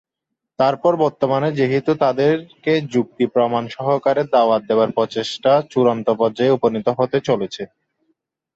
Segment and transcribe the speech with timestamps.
[0.59, 7.63] তারপর বর্তমানে যেহেতু তাদেরকে যুক্তি প্রমাণ সহকারে দাওয়াত দেবার প্রচেষ্টা চূড়ান্ত পর্যায়ে উপনীত হতে চলেছে।